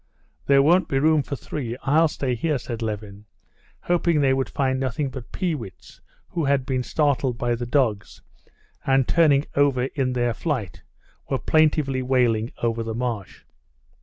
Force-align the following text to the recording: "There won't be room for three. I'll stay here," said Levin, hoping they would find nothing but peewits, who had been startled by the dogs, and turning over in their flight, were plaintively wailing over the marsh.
"There 0.47 0.63
won't 0.63 0.87
be 0.87 0.97
room 0.97 1.21
for 1.21 1.35
three. 1.35 1.77
I'll 1.83 2.07
stay 2.07 2.33
here," 2.33 2.57
said 2.57 2.81
Levin, 2.81 3.25
hoping 3.81 4.19
they 4.19 4.33
would 4.33 4.49
find 4.49 4.79
nothing 4.79 5.11
but 5.11 5.31
peewits, 5.31 6.01
who 6.29 6.45
had 6.45 6.65
been 6.65 6.81
startled 6.81 7.37
by 7.37 7.53
the 7.53 7.67
dogs, 7.67 8.23
and 8.83 9.07
turning 9.07 9.45
over 9.55 9.83
in 9.93 10.13
their 10.13 10.33
flight, 10.33 10.81
were 11.29 11.37
plaintively 11.37 12.01
wailing 12.01 12.51
over 12.63 12.81
the 12.81 12.95
marsh. 12.95 13.43